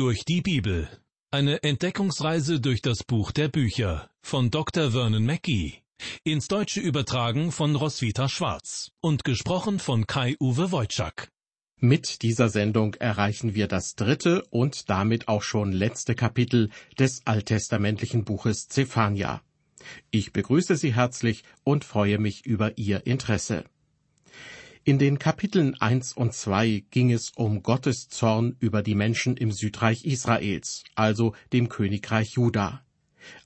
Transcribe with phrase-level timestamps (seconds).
[0.00, 0.88] Durch die Bibel.
[1.30, 4.92] Eine Entdeckungsreise durch das Buch der Bücher von Dr.
[4.92, 5.74] Vernon Mackey.
[6.24, 11.28] Ins Deutsche übertragen von Roswitha Schwarz und gesprochen von Kai-Uwe Wojczak.
[11.80, 18.24] Mit dieser Sendung erreichen wir das dritte und damit auch schon letzte Kapitel des alttestamentlichen
[18.24, 19.42] Buches Zephania.
[20.10, 23.64] Ich begrüße Sie herzlich und freue mich über Ihr Interesse.
[24.82, 29.52] In den Kapiteln 1 und 2 ging es um Gottes Zorn über die Menschen im
[29.52, 32.82] Südreich Israels, also dem Königreich Juda.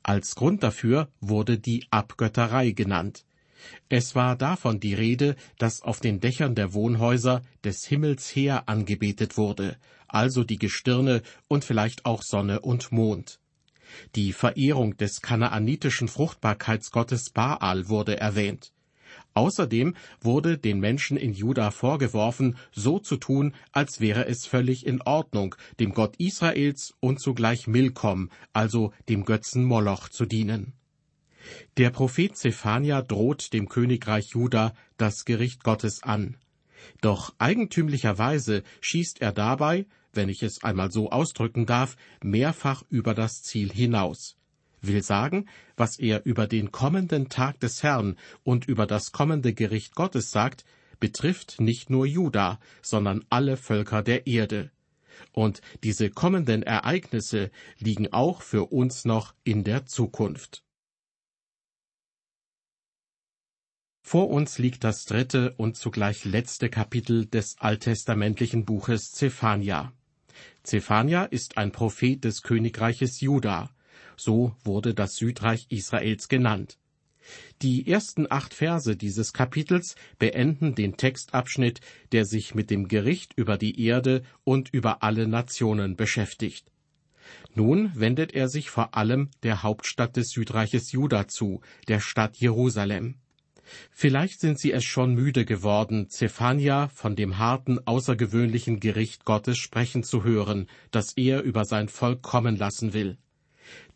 [0.05, 3.25] Als Grund dafür wurde die Abgötterei genannt.
[3.89, 9.37] Es war davon die Rede, dass auf den Dächern der Wohnhäuser des Himmels her angebetet
[9.37, 13.41] wurde, also die Gestirne und vielleicht auch Sonne und Mond.
[14.15, 18.73] Die Verehrung des kanaanitischen Fruchtbarkeitsgottes Baal wurde erwähnt.
[19.35, 25.03] Außerdem wurde den Menschen in Juda vorgeworfen, so zu tun, als wäre es völlig in
[25.03, 30.75] Ordnung, dem Gott Israels und zugleich Milkom, also dem Götzen Moloch, zu dienen.
[31.77, 36.37] Der Prophet Zephania droht dem Königreich Juda das Gericht Gottes an.
[37.01, 43.43] Doch eigentümlicherweise schießt er dabei, wenn ich es einmal so ausdrücken darf, mehrfach über das
[43.43, 44.37] Ziel hinaus
[44.87, 49.95] will sagen, was er über den kommenden Tag des Herrn und über das kommende Gericht
[49.95, 50.65] Gottes sagt,
[51.01, 54.71] betrifft nicht nur Juda, sondern alle Völker der Erde.
[55.33, 60.65] Und diese kommenden Ereignisse liegen auch für uns noch in der Zukunft.
[64.07, 69.93] Vor uns liegt das dritte und zugleich letzte Kapitel des alttestamentlichen Buches Zephania.
[70.63, 73.71] Zephania ist ein Prophet des Königreiches Juda.
[74.17, 76.79] So wurde das Südreich Israels genannt.
[77.63, 81.81] Die ersten acht Verse dieses Kapitels beenden den Textabschnitt,
[82.13, 86.71] der sich mit dem Gericht über die Erde und über alle Nationen beschäftigt.
[87.55, 93.17] Nun wendet er sich vor allem der Hauptstadt des Südreiches Juda zu, der Stadt Jerusalem.
[93.91, 100.03] Vielleicht sind Sie es schon müde geworden, Zephania von dem harten, außergewöhnlichen Gericht Gottes sprechen
[100.03, 103.17] zu hören, das er über sein Volk kommen lassen will.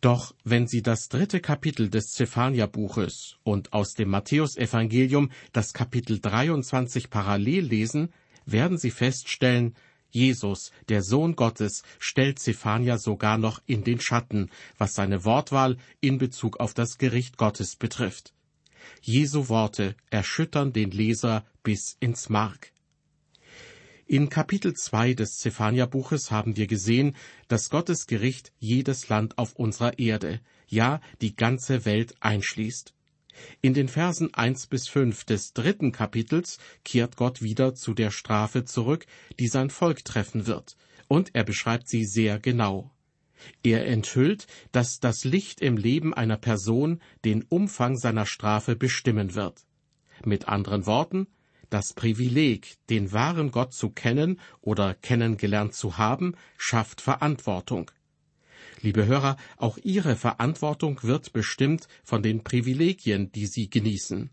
[0.01, 7.09] Doch wenn Sie das dritte Kapitel des Zephania-Buches und aus dem Matthäusevangelium das Kapitel 23
[7.09, 8.13] parallel lesen,
[8.45, 9.75] werden Sie feststellen,
[10.11, 16.17] Jesus, der Sohn Gottes, stellt Zephania sogar noch in den Schatten, was seine Wortwahl in
[16.17, 18.33] Bezug auf das Gericht Gottes betrifft.
[19.01, 22.71] Jesu Worte erschüttern den Leser bis ins Mark.
[24.11, 27.15] In Kapitel 2 des Zephania-Buches haben wir gesehen,
[27.47, 32.95] dass Gottes Gericht jedes Land auf unserer Erde, ja die ganze Welt einschließt.
[33.61, 38.65] In den Versen 1 bis 5 des dritten Kapitels kehrt Gott wieder zu der Strafe
[38.65, 39.05] zurück,
[39.37, 40.75] die sein Volk treffen wird,
[41.07, 42.89] und er beschreibt sie sehr genau.
[43.61, 49.67] Er enthüllt, dass das Licht im Leben einer Person den Umfang seiner Strafe bestimmen wird.
[50.25, 51.27] Mit anderen Worten,
[51.69, 57.91] das Privileg, den wahren Gott zu kennen oder kennengelernt zu haben, schafft Verantwortung.
[58.81, 64.29] Liebe Hörer, auch Ihre Verantwortung wird bestimmt von den Privilegien, die Sie genießen.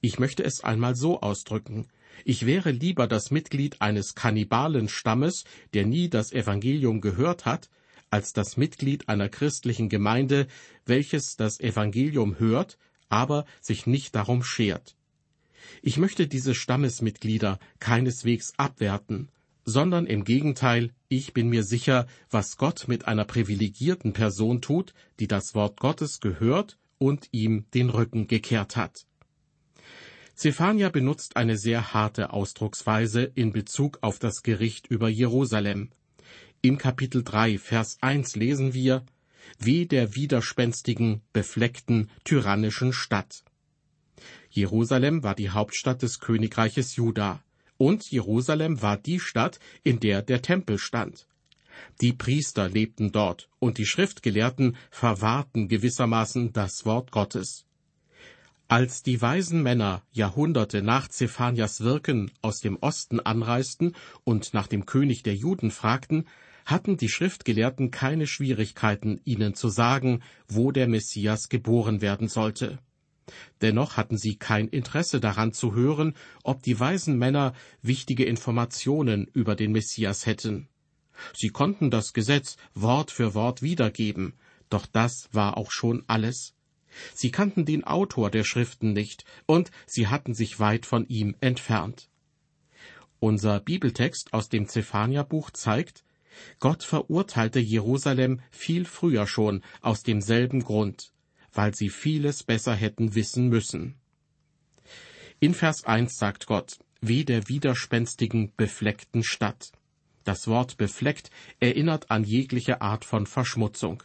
[0.00, 1.88] Ich möchte es einmal so ausdrücken.
[2.24, 7.70] Ich wäre lieber das Mitglied eines Kannibalen-Stammes, der nie das Evangelium gehört hat,
[8.10, 10.46] als das Mitglied einer christlichen Gemeinde,
[10.84, 14.97] welches das Evangelium hört, aber sich nicht darum schert.
[15.82, 19.28] Ich möchte diese Stammesmitglieder keineswegs abwerten,
[19.64, 25.28] sondern im Gegenteil, ich bin mir sicher, was Gott mit einer privilegierten Person tut, die
[25.28, 29.06] das Wort Gottes gehört und ihm den Rücken gekehrt hat.
[30.34, 35.90] Zephania benutzt eine sehr harte Ausdrucksweise in Bezug auf das Gericht über Jerusalem.
[36.62, 39.04] Im Kapitel 3, Vers 1 lesen wir,
[39.58, 43.44] Weh der widerspenstigen, befleckten, tyrannischen Stadt.
[44.50, 47.42] Jerusalem war die Hauptstadt des Königreiches Juda,
[47.76, 51.26] und Jerusalem war die Stadt, in der der Tempel stand.
[52.00, 57.66] Die Priester lebten dort, und die Schriftgelehrten verwahrten gewissermaßen das Wort Gottes.
[58.66, 64.84] Als die weisen Männer Jahrhunderte nach Zephanias Wirken aus dem Osten anreisten und nach dem
[64.84, 66.26] König der Juden fragten,
[66.66, 72.78] hatten die Schriftgelehrten keine Schwierigkeiten, ihnen zu sagen, wo der Messias geboren werden sollte.
[73.60, 79.54] Dennoch hatten sie kein Interesse daran zu hören, ob die weisen Männer wichtige Informationen über
[79.54, 80.68] den Messias hätten.
[81.34, 84.34] Sie konnten das Gesetz Wort für Wort wiedergeben,
[84.70, 86.54] doch das war auch schon alles.
[87.14, 92.08] Sie kannten den Autor der Schriften nicht, und sie hatten sich weit von ihm entfernt.
[93.20, 96.04] Unser Bibeltext aus dem Zephania-Buch zeigt,
[96.60, 101.12] Gott verurteilte Jerusalem viel früher schon aus demselben Grund,
[101.52, 103.94] weil sie vieles besser hätten wissen müssen.
[105.40, 109.72] In Vers 1 sagt Gott, wie der widerspenstigen, befleckten Stadt.
[110.24, 111.30] Das Wort befleckt
[111.60, 114.02] erinnert an jegliche Art von Verschmutzung.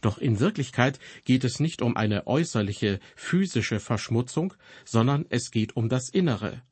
[0.00, 5.88] Doch in Wirklichkeit geht es nicht um eine äußerliche, physische Verschmutzung, sondern es geht um
[5.88, 6.62] das Innere.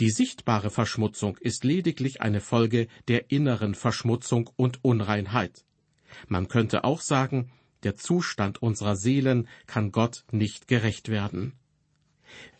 [0.00, 5.64] Die sichtbare Verschmutzung ist lediglich eine Folge der inneren Verschmutzung und Unreinheit.
[6.26, 7.50] Man könnte auch sagen,
[7.82, 11.52] der Zustand unserer Seelen kann Gott nicht gerecht werden.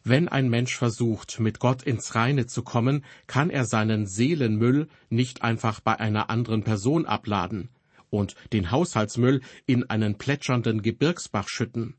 [0.05, 5.43] Wenn ein Mensch versucht, mit Gott ins Reine zu kommen, kann er seinen Seelenmüll nicht
[5.43, 7.69] einfach bei einer anderen Person abladen
[8.11, 11.95] und den Haushaltsmüll in einen plätschernden Gebirgsbach schütten.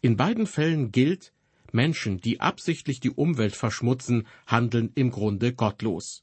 [0.00, 1.32] In beiden Fällen gilt,
[1.72, 6.22] Menschen, die absichtlich die Umwelt verschmutzen, handeln im Grunde gottlos.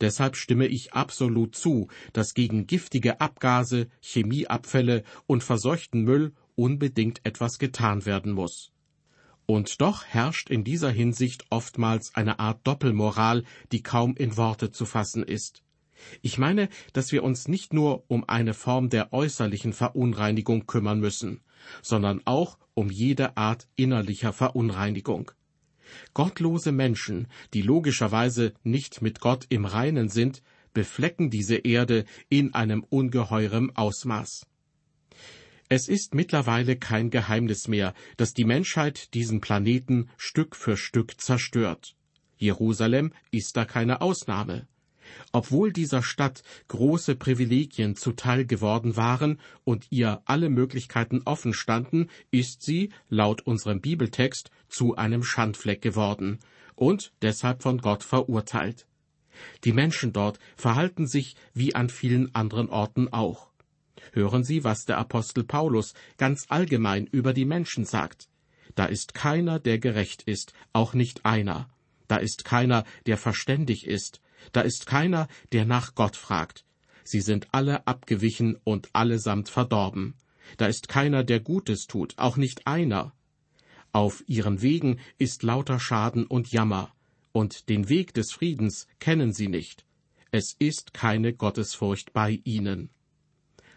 [0.00, 7.58] Deshalb stimme ich absolut zu, dass gegen giftige Abgase, Chemieabfälle und verseuchten Müll unbedingt etwas
[7.58, 8.72] getan werden muss.
[9.46, 14.86] Und doch herrscht in dieser Hinsicht oftmals eine Art Doppelmoral, die kaum in Worte zu
[14.86, 15.62] fassen ist.
[16.22, 21.42] Ich meine, dass wir uns nicht nur um eine Form der äußerlichen Verunreinigung kümmern müssen,
[21.82, 25.30] sondern auch um jede Art innerlicher Verunreinigung.
[26.12, 30.42] Gottlose Menschen, die logischerweise nicht mit Gott im Reinen sind,
[30.72, 34.46] beflecken diese Erde in einem ungeheuren Ausmaß.
[35.68, 41.96] Es ist mittlerweile kein Geheimnis mehr, dass die Menschheit diesen Planeten Stück für Stück zerstört.
[42.36, 44.66] Jerusalem ist da keine Ausnahme.
[45.32, 52.62] Obwohl dieser Stadt große Privilegien zuteil geworden waren und ihr alle Möglichkeiten offen standen, ist
[52.62, 56.38] sie, laut unserem Bibeltext, zu einem Schandfleck geworden
[56.74, 58.86] und deshalb von Gott verurteilt.
[59.64, 63.50] Die Menschen dort verhalten sich wie an vielen anderen Orten auch.
[64.12, 68.28] Hören Sie, was der Apostel Paulus ganz allgemein über die Menschen sagt.
[68.74, 71.68] Da ist keiner, der gerecht ist, auch nicht einer.
[72.06, 74.20] Da ist keiner, der verständig ist.
[74.52, 76.64] Da ist keiner, der nach Gott fragt.
[77.04, 80.14] Sie sind alle abgewichen und allesamt verdorben.
[80.56, 83.12] Da ist keiner, der Gutes tut, auch nicht einer.
[83.92, 86.92] Auf ihren Wegen ist lauter Schaden und Jammer,
[87.32, 89.84] und den Weg des Friedens kennen sie nicht.
[90.30, 92.90] Es ist keine Gottesfurcht bei ihnen.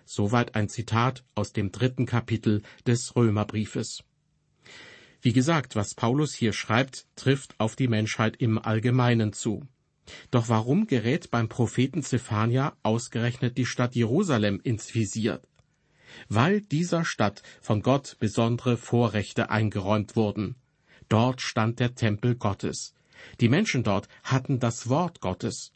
[0.06, 4.04] Soweit ein Zitat aus dem dritten Kapitel des Römerbriefes.
[5.22, 9.68] Wie gesagt, was Paulus hier schreibt, trifft auf die Menschheit im Allgemeinen zu.
[10.32, 15.42] Doch warum gerät beim Propheten Zephania ausgerechnet die Stadt Jerusalem ins Visier?
[16.30, 20.56] Weil dieser Stadt von Gott besondere Vorrechte eingeräumt wurden.
[21.10, 22.94] Dort stand der Tempel Gottes.
[23.40, 25.74] Die Menschen dort hatten das Wort Gottes.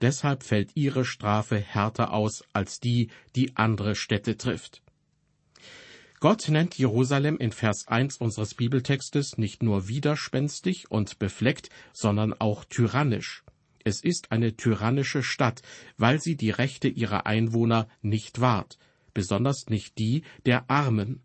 [0.00, 4.82] Deshalb fällt ihre Strafe härter aus als die, die andere Städte trifft.
[6.20, 12.66] Gott nennt Jerusalem in Vers 1 unseres Bibeltextes nicht nur widerspenstig und befleckt, sondern auch
[12.66, 13.42] tyrannisch.
[13.84, 15.62] Es ist eine tyrannische Stadt,
[15.96, 18.78] weil sie die Rechte ihrer Einwohner nicht wahrt,
[19.14, 21.22] besonders nicht die der Armen.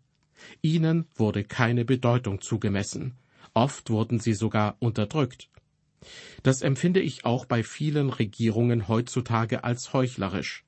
[0.62, 3.16] Ihnen wurde keine Bedeutung zugemessen.
[3.54, 5.48] Oft wurden sie sogar unterdrückt.
[6.42, 10.64] Das empfinde ich auch bei vielen Regierungen heutzutage als heuchlerisch.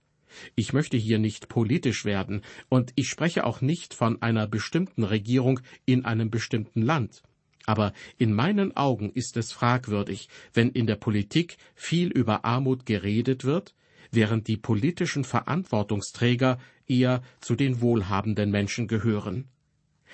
[0.55, 5.61] Ich möchte hier nicht politisch werden, und ich spreche auch nicht von einer bestimmten Regierung
[5.85, 7.23] in einem bestimmten Land.
[7.69, 13.45] Aber in meinen Augen ist es fragwürdig, wenn in der Politik viel über Armut geredet
[13.45, 13.75] wird,
[14.11, 19.49] während die politischen Verantwortungsträger eher zu den wohlhabenden Menschen gehören.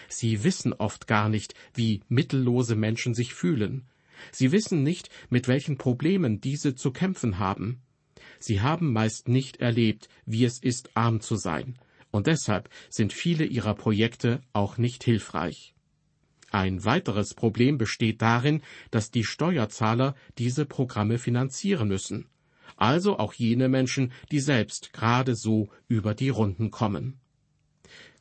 [0.09, 3.87] Sie wissen oft gar nicht, wie mittellose Menschen sich fühlen.
[4.33, 7.83] Sie wissen nicht, mit welchen Problemen diese zu kämpfen haben.
[8.41, 11.79] Sie haben meist nicht erlebt, wie es ist, arm zu sein,
[12.11, 15.74] und deshalb sind viele ihrer Projekte auch nicht hilfreich.
[16.55, 22.29] Ein weiteres Problem besteht darin, dass die Steuerzahler diese Programme finanzieren müssen,
[22.77, 27.19] also auch jene Menschen, die selbst gerade so über die Runden kommen.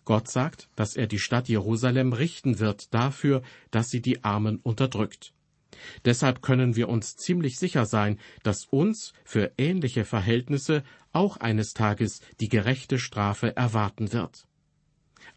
[0.04, 5.36] Gott sagt, dass er die Stadt Jerusalem richten wird dafür, dass sie die Armen unterdrückt.
[6.04, 12.20] Deshalb können wir uns ziemlich sicher sein, dass uns für ähnliche Verhältnisse auch eines Tages
[12.40, 14.48] die gerechte Strafe erwarten wird.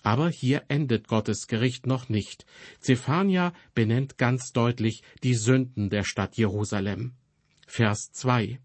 [0.07, 2.47] Aber hier endet Gottes Gericht noch nicht.
[2.79, 7.17] Zephania benennt ganz deutlich die Sünden der Stadt Jerusalem.
[7.67, 8.61] Vers 2.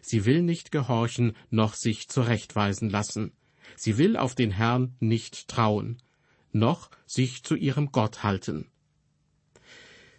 [0.00, 3.30] Sie will nicht gehorchen, noch sich zurechtweisen lassen.
[3.76, 6.02] Sie will auf den Herrn nicht trauen,
[6.50, 8.66] noch sich zu ihrem Gott halten.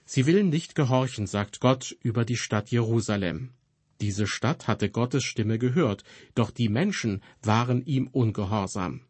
[0.06, 3.52] Sie will nicht gehorchen, sagt Gott über die Stadt Jerusalem.
[4.00, 6.06] Diese Stadt hatte Gottes Stimme gehört,
[6.36, 9.02] doch die Menschen waren ihm ungehorsam.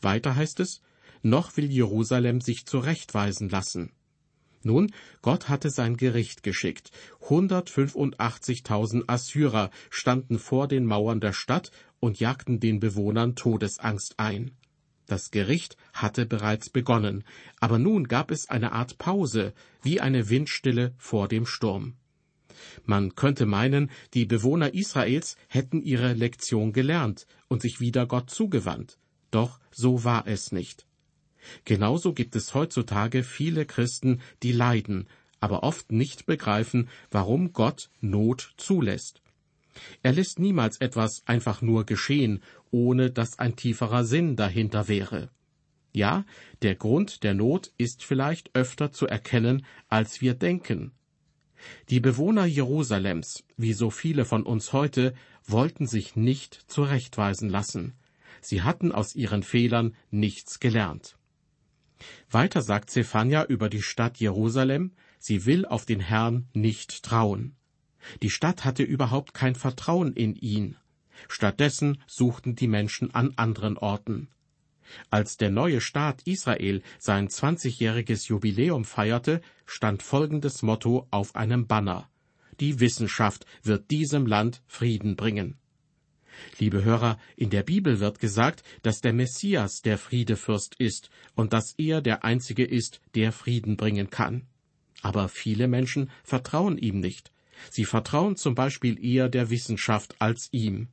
[0.00, 0.80] Weiter heißt es,
[1.22, 3.92] noch will Jerusalem sich zurechtweisen lassen.
[4.62, 6.90] Nun, Gott hatte sein Gericht geschickt.
[7.28, 14.52] 185.000 Assyrer standen vor den Mauern der Stadt und jagten den Bewohnern Todesangst ein.
[15.06, 17.22] Das Gericht hatte bereits begonnen,
[17.60, 21.94] aber nun gab es eine Art Pause, wie eine Windstille vor dem Sturm.
[22.84, 28.98] Man könnte meinen, die Bewohner Israels hätten ihre Lektion gelernt und sich wieder Gott zugewandt.
[29.30, 30.86] Doch so war es nicht.
[31.64, 35.08] Genauso gibt es heutzutage viele Christen, die leiden,
[35.40, 39.22] aber oft nicht begreifen, warum Gott Not zulässt.
[40.02, 45.30] Er lässt niemals etwas einfach nur geschehen, ohne dass ein tieferer Sinn dahinter wäre.
[45.92, 46.24] Ja,
[46.62, 50.92] der Grund der Not ist vielleicht öfter zu erkennen, als wir denken.
[51.88, 55.14] Die Bewohner Jerusalems, wie so viele von uns heute,
[55.44, 57.94] wollten sich nicht zurechtweisen lassen.
[58.46, 61.18] Sie hatten aus ihren Fehlern nichts gelernt.
[62.30, 67.56] Weiter sagt Zephania über die Stadt Jerusalem, sie will auf den Herrn nicht trauen.
[68.22, 70.76] Die Stadt hatte überhaupt kein Vertrauen in ihn.
[71.28, 74.28] Stattdessen suchten die Menschen an anderen Orten.
[75.10, 82.08] Als der neue Staat Israel sein zwanzigjähriges Jubiläum feierte, stand folgendes Motto auf einem Banner
[82.60, 85.58] Die Wissenschaft wird diesem Land Frieden bringen.
[86.58, 91.74] Liebe Hörer, in der Bibel wird gesagt, dass der Messias der Friedefürst ist und dass
[91.78, 94.46] er der Einzige ist, der Frieden bringen kann.
[95.02, 97.32] Aber viele Menschen vertrauen ihm nicht.
[97.70, 100.88] Sie vertrauen zum Beispiel eher der Wissenschaft als ihm.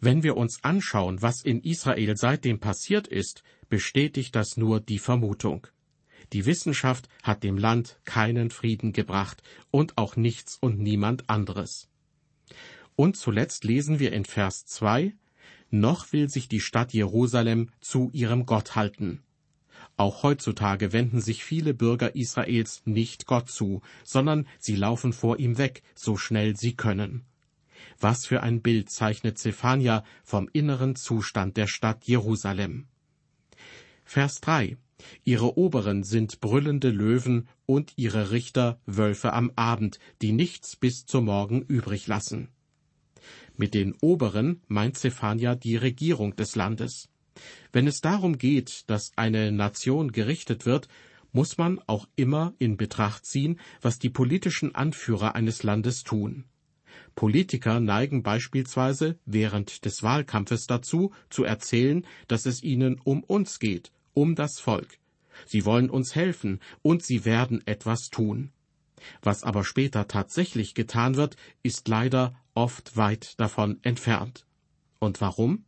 [0.00, 5.66] Wenn wir uns anschauen, was in Israel seitdem passiert ist, bestätigt das nur die Vermutung.
[6.32, 11.88] Die Wissenschaft hat dem Land keinen Frieden gebracht und auch nichts und niemand anderes.
[13.02, 15.12] Und zuletzt lesen wir in Vers 2,
[15.72, 19.24] noch will sich die Stadt Jerusalem zu ihrem Gott halten.
[19.96, 25.58] Auch heutzutage wenden sich viele Bürger Israels nicht Gott zu, sondern sie laufen vor ihm
[25.58, 27.24] weg, so schnell sie können.
[27.98, 32.86] Was für ein Bild zeichnet Zephania vom inneren Zustand der Stadt Jerusalem.
[34.04, 34.76] Vers 3
[35.24, 41.24] Ihre Oberen sind brüllende Löwen und ihre Richter Wölfe am Abend, die nichts bis zum
[41.24, 42.52] Morgen übrig lassen.
[43.56, 47.08] Mit den Oberen meint Zephania die Regierung des Landes.
[47.72, 50.88] Wenn es darum geht, dass eine Nation gerichtet wird,
[51.32, 56.44] muss man auch immer in Betracht ziehen, was die politischen Anführer eines Landes tun.
[57.14, 63.92] Politiker neigen beispielsweise während des Wahlkampfes dazu, zu erzählen, dass es ihnen um uns geht,
[64.12, 64.98] um das Volk.
[65.46, 68.50] Sie wollen uns helfen und sie werden etwas tun.
[69.22, 74.46] Was aber später tatsächlich getan wird, ist leider oft weit davon entfernt.
[74.98, 75.64] Und warum?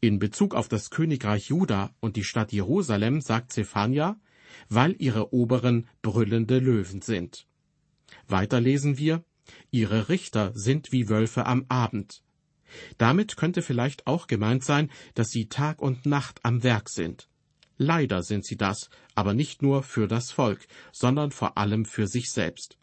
[0.00, 4.20] In Bezug auf das Königreich Juda und die Stadt Jerusalem sagt Zephania,
[4.68, 7.46] weil ihre Oberen brüllende Löwen sind.
[8.28, 9.24] Weiter lesen wir,
[9.70, 12.22] ihre Richter sind wie Wölfe am Abend.
[12.98, 17.28] Damit könnte vielleicht auch gemeint sein, dass sie Tag und Nacht am Werk sind.
[17.76, 22.30] Leider sind sie das, aber nicht nur für das Volk, sondern vor allem für sich
[22.30, 22.78] selbst.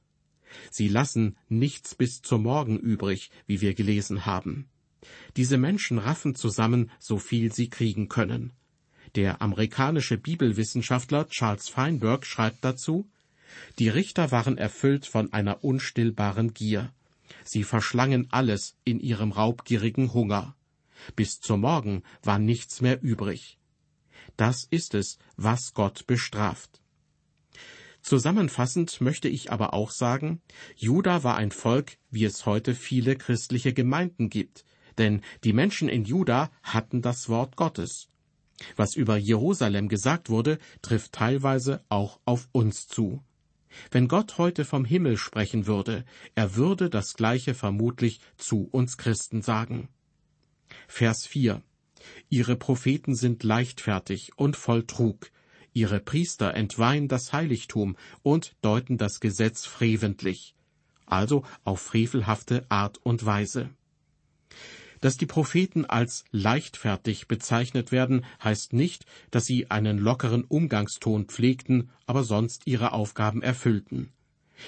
[0.69, 4.67] Sie lassen nichts bis zum Morgen übrig, wie wir gelesen haben.
[5.37, 8.51] Diese Menschen raffen zusammen, so viel sie kriegen können.
[9.15, 13.09] Der amerikanische Bibelwissenschaftler Charles Feinberg schreibt dazu,
[13.79, 16.93] die Richter waren erfüllt von einer unstillbaren Gier.
[17.43, 20.55] Sie verschlangen alles in ihrem raubgierigen Hunger.
[21.15, 23.57] Bis zum Morgen war nichts mehr übrig.
[24.37, 26.80] Das ist es, was Gott bestraft.
[28.01, 30.41] Zusammenfassend möchte ich aber auch sagen,
[30.75, 34.65] Juda war ein Volk, wie es heute viele christliche Gemeinden gibt,
[34.97, 38.09] denn die Menschen in Juda hatten das Wort Gottes.
[38.75, 43.23] Was über Jerusalem gesagt wurde, trifft teilweise auch auf uns zu.
[43.89, 46.03] Wenn Gott heute vom Himmel sprechen würde,
[46.35, 49.87] er würde das Gleiche vermutlich zu uns Christen sagen.
[50.87, 51.61] Vers 4
[52.29, 55.31] Ihre Propheten sind leichtfertig und voll Trug,
[55.73, 60.55] ihre Priester entweihen das Heiligtum und deuten das Gesetz freventlich,
[61.05, 63.69] also auf frevelhafte Art und Weise.
[65.01, 71.89] Dass die Propheten als leichtfertig bezeichnet werden, heißt nicht, dass sie einen lockeren Umgangston pflegten,
[72.05, 74.13] aber sonst ihre Aufgaben erfüllten.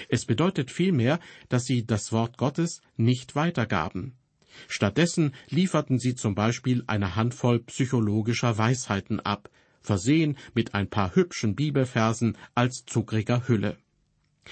[0.10, 1.20] Es bedeutet vielmehr,
[1.50, 4.14] dass sie das Wort Gottes nicht weitergaben.
[4.68, 9.50] Stattdessen lieferten sie zum Beispiel eine Handvoll psychologischer Weisheiten ab,
[9.84, 13.78] versehen mit ein paar hübschen Bibelversen als zuckriger Hülle.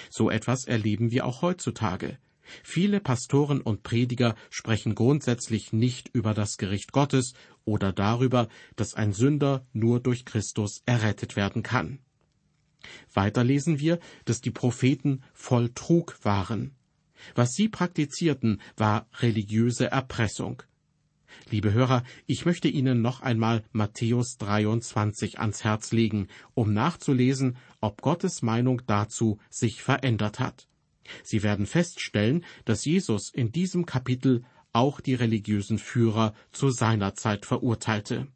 [0.09, 2.17] So etwas erleben wir auch heutzutage.
[2.63, 7.33] Viele Pastoren und Prediger sprechen grundsätzlich nicht über das Gericht Gottes
[7.65, 11.99] oder darüber, dass ein Sünder nur durch Christus errettet werden kann.
[13.13, 16.75] Weiter lesen wir, dass die Propheten voll Trug waren.
[17.35, 20.63] Was sie praktizierten, war religiöse Erpressung.
[21.49, 28.01] Liebe Hörer, ich möchte Ihnen noch einmal Matthäus 23 ans Herz legen, um nachzulesen, ob
[28.01, 30.67] Gottes Meinung dazu sich verändert hat.
[31.23, 37.45] Sie werden feststellen, dass Jesus in diesem Kapitel auch die religiösen Führer zu seiner Zeit
[37.45, 38.27] verurteilte.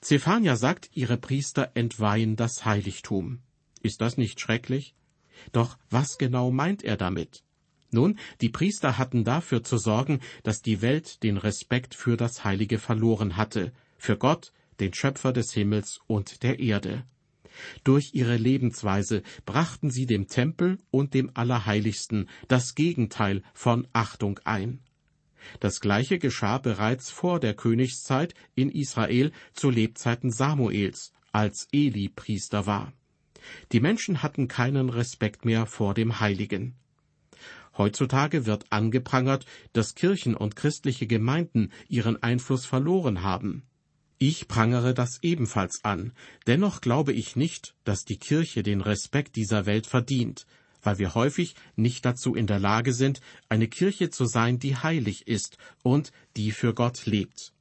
[0.00, 3.40] Zephania sagt, ihre Priester entweihen das Heiligtum.
[3.82, 4.94] Ist das nicht schrecklich?
[5.52, 7.44] Doch was genau meint er damit?
[7.96, 12.78] Nun, die Priester hatten dafür zu sorgen, dass die Welt den Respekt für das Heilige
[12.78, 17.04] verloren hatte, für Gott, den Schöpfer des Himmels und der Erde.
[17.84, 24.80] Durch ihre Lebensweise brachten sie dem Tempel und dem Allerheiligsten das Gegenteil von Achtung ein.
[25.60, 32.66] Das gleiche geschah bereits vor der Königszeit in Israel zu Lebzeiten Samuels, als Eli Priester
[32.66, 32.92] war.
[33.72, 36.74] Die Menschen hatten keinen Respekt mehr vor dem Heiligen.
[37.78, 43.64] Heutzutage wird angeprangert, dass Kirchen und christliche Gemeinden ihren Einfluss verloren haben.
[44.18, 46.12] Ich prangere das ebenfalls an,
[46.46, 50.46] dennoch glaube ich nicht, dass die Kirche den Respekt dieser Welt verdient,
[50.82, 55.26] weil wir häufig nicht dazu in der Lage sind, eine Kirche zu sein, die heilig
[55.26, 57.52] ist und die für Gott lebt.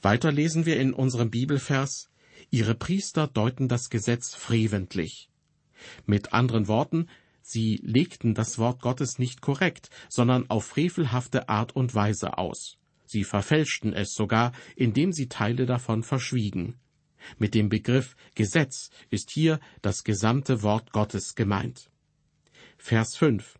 [0.00, 2.10] Weiter lesen wir in unserem Bibelvers
[2.50, 5.28] Ihre Priester deuten das Gesetz freventlich.
[6.06, 7.08] Mit anderen Worten,
[7.52, 12.78] Sie legten das Wort Gottes nicht korrekt, sondern auf frevelhafte Art und Weise aus.
[13.06, 16.78] Sie verfälschten es sogar, indem sie Teile davon verschwiegen.
[17.38, 21.90] Mit dem Begriff Gesetz ist hier das gesamte Wort Gottes gemeint.
[22.78, 23.58] Vers 5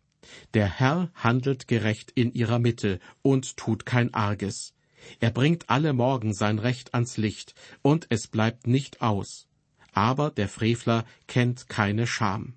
[0.53, 4.73] Der Herr handelt gerecht in ihrer Mitte und tut kein Arges.
[5.19, 9.49] Er bringt alle Morgen sein Recht ans Licht, und es bleibt nicht aus.
[9.91, 12.55] Aber der Frevler kennt keine Scham.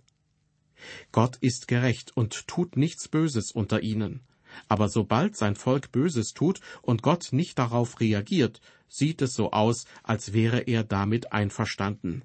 [1.13, 4.21] Gott ist gerecht und tut nichts Böses unter ihnen.
[4.69, 9.87] Aber sobald sein Volk Böses tut und Gott nicht darauf reagiert, sieht es so aus,
[10.03, 12.23] als wäre er damit einverstanden.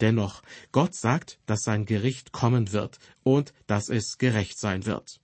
[0.00, 5.20] Dennoch, Gott sagt, dass sein Gericht kommen wird und dass es gerecht sein wird.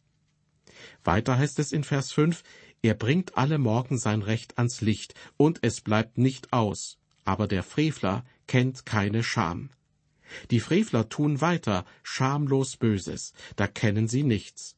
[1.05, 2.43] Weiter heißt es in Vers 5,
[2.83, 7.62] er bringt alle Morgen sein Recht ans Licht, und es bleibt nicht aus, aber der
[7.62, 9.71] Frevler kennt keine Scham.
[10.51, 14.77] Die Frevler tun weiter schamlos Böses, da kennen sie nichts.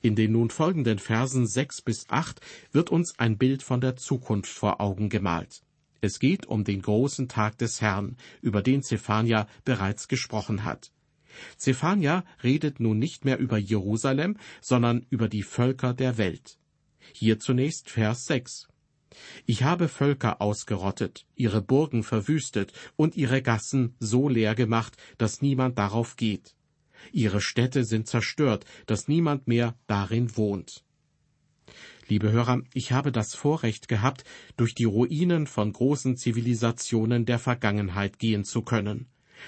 [0.00, 2.40] In den nun folgenden Versen sechs bis acht
[2.72, 5.62] wird uns ein Bild von der Zukunft vor Augen gemalt.
[6.00, 10.92] Es geht um den großen Tag des Herrn, über den Zephania bereits gesprochen hat.
[11.56, 16.58] Zephania redet nun nicht mehr über Jerusalem, sondern über die Völker der Welt.
[17.12, 18.68] Hier zunächst Vers 6.
[19.46, 25.78] Ich habe Völker ausgerottet, ihre Burgen verwüstet und ihre Gassen so leer gemacht, dass niemand
[25.78, 26.54] darauf geht.
[27.12, 30.84] Ihre Städte sind zerstört, dass niemand mehr darin wohnt.
[32.08, 34.24] Liebe Hörer, ich habe das Vorrecht gehabt,
[34.56, 39.06] durch die Ruinen von großen Zivilisationen der Vergangenheit gehen zu können.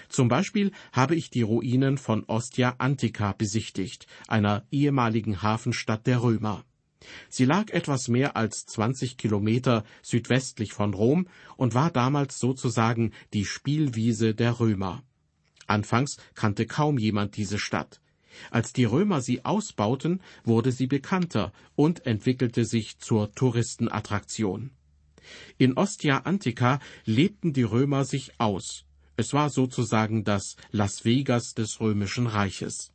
[0.08, 6.64] Zum Beispiel habe ich die Ruinen von Ostia Antica besichtigt, einer ehemaligen Hafenstadt der Römer.
[7.28, 13.44] Sie lag etwas mehr als 20 Kilometer südwestlich von Rom und war damals sozusagen die
[13.44, 15.02] Spielwiese der Römer.
[15.66, 18.00] Anfangs kannte kaum jemand diese Stadt.
[18.50, 24.70] Als die Römer sie ausbauten, wurde sie bekannter und entwickelte sich zur Touristenattraktion.
[25.58, 28.84] In Ostia Antica lebten die Römer sich aus.
[29.16, 32.92] Es war sozusagen das Las Vegas des römischen Reiches.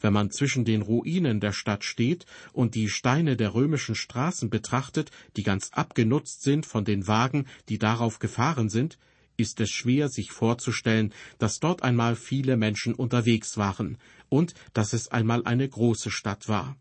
[0.00, 5.10] Wenn man zwischen den Ruinen der Stadt steht und die Steine der römischen Straßen betrachtet,
[5.36, 8.98] die ganz abgenutzt sind von den Wagen, die darauf gefahren sind,
[9.36, 15.08] ist es schwer, sich vorzustellen, dass dort einmal viele Menschen unterwegs waren und dass es
[15.08, 16.76] einmal eine große Stadt war.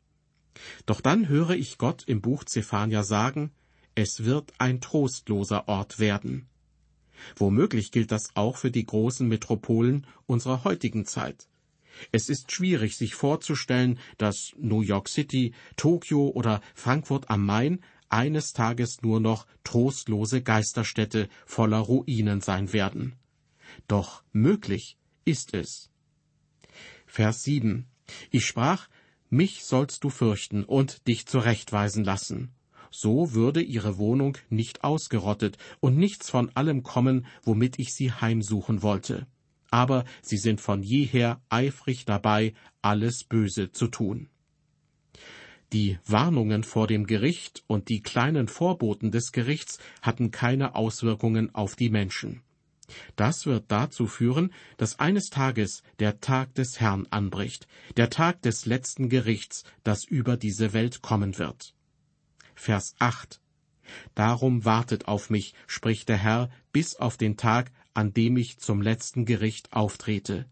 [0.85, 3.51] Doch dann höre ich Gott im Buch Zephania sagen,
[3.95, 6.47] es wird ein trostloser Ort werden.
[7.35, 11.47] Womöglich gilt das auch für die großen Metropolen unserer heutigen Zeit.
[12.11, 17.79] Es ist schwierig, sich vorzustellen, dass New York City, Tokio oder Frankfurt am Main
[18.09, 23.15] eines Tages nur noch trostlose Geisterstädte voller Ruinen sein werden.
[23.87, 25.89] Doch möglich ist es.
[27.07, 27.87] Vers 7
[28.29, 28.87] Ich sprach,
[29.29, 32.51] mich sollst du fürchten und dich zurechtweisen lassen.
[32.91, 38.83] So würde ihre Wohnung nicht ausgerottet und nichts von allem kommen, womit ich sie heimsuchen
[38.83, 39.25] wollte
[39.73, 44.29] aber sie sind von jeher eifrig dabei, alles Böse zu tun.
[45.73, 51.75] Die Warnungen vor dem Gericht und die kleinen Vorboten des Gerichts hatten keine Auswirkungen auf
[51.75, 52.43] die Menschen.
[53.15, 58.67] Das wird dazu führen, dass eines Tages der Tag des Herrn anbricht, der Tag des
[58.67, 61.73] letzten Gerichts, das über diese Welt kommen wird.
[62.53, 63.41] Vers 8
[64.13, 68.81] Darum wartet auf mich, spricht der Herr, bis auf den Tag, an dem ich zum
[68.81, 70.45] letzten Gericht auftrete.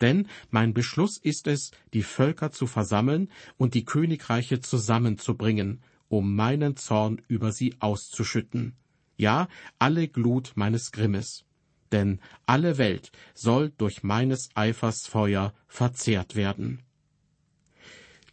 [0.00, 6.76] Denn mein Beschluss ist es, die Völker zu versammeln und die Königreiche zusammenzubringen, um meinen
[6.76, 8.74] Zorn über sie auszuschütten.
[9.16, 11.44] Ja, alle Glut meines Grimmes.
[11.90, 16.80] Denn alle Welt soll durch meines Eifers Feuer verzehrt werden.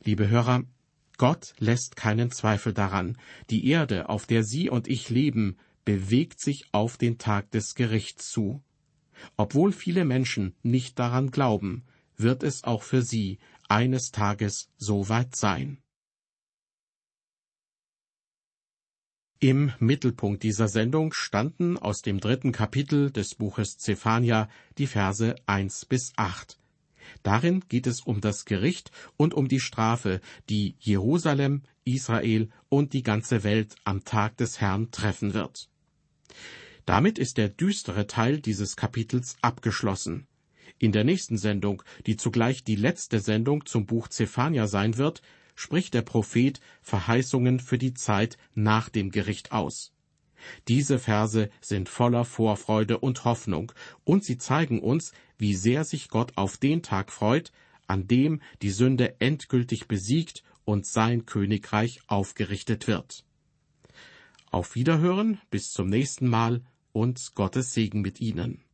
[0.03, 0.63] Liebe Hörer,
[1.17, 3.17] Gott lässt keinen Zweifel daran,
[3.49, 8.29] die Erde, auf der Sie und ich leben, bewegt sich auf den Tag des Gerichts
[8.29, 8.61] zu.
[9.37, 11.85] Obwohl viele Menschen nicht daran glauben,
[12.17, 15.77] wird es auch für sie eines Tages so weit sein.
[19.39, 25.85] Im Mittelpunkt dieser Sendung standen aus dem dritten Kapitel des Buches Zephania die Verse eins
[25.85, 26.57] bis acht.
[27.21, 33.03] Darin geht es um das Gericht und um die Strafe, die Jerusalem, Israel und die
[33.03, 35.69] ganze Welt am Tag des Herrn treffen wird.
[36.85, 40.27] Damit ist der düstere Teil dieses Kapitels abgeschlossen.
[40.77, 45.21] In der nächsten Sendung, die zugleich die letzte Sendung zum Buch Zephania sein wird,
[45.55, 49.93] spricht der Prophet Verheißungen für die Zeit nach dem Gericht aus.
[50.67, 53.71] Diese Verse sind voller Vorfreude und Hoffnung,
[54.03, 57.51] und sie zeigen uns, wie sehr sich Gott auf den Tag freut,
[57.87, 63.23] an dem die Sünde endgültig besiegt und sein Königreich aufgerichtet wird.
[64.51, 66.61] Auf Wiederhören, bis zum nächsten Mal
[66.95, 68.64] und Gottes Segen mit Ihnen.